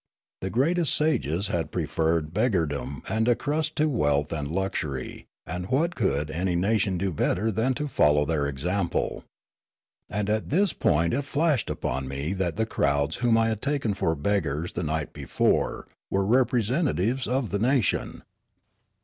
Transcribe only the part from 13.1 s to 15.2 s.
whom I had taken for beggars the night